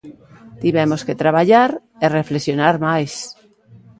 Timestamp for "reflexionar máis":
2.19-3.13